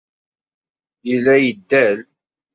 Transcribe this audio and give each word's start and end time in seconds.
Yella 1.07 1.35
yeddal. 1.37 1.97